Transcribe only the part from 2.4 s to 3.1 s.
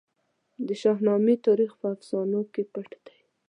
کې پټ